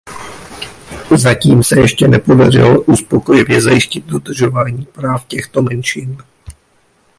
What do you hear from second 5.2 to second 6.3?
těchto menšin.